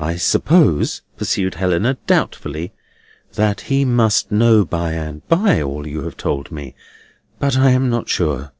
"I 0.00 0.16
suppose," 0.16 1.02
pursued 1.16 1.54
Helena, 1.54 1.98
doubtfully, 2.08 2.72
"that 3.34 3.60
he 3.60 3.84
must 3.84 4.32
know 4.32 4.64
by 4.64 4.94
and 4.94 5.24
by 5.28 5.62
all 5.62 5.86
you 5.86 6.02
have 6.02 6.16
told 6.16 6.50
me; 6.50 6.74
but 7.38 7.56
I 7.56 7.70
am 7.70 7.88
not 7.88 8.08
sure. 8.08 8.50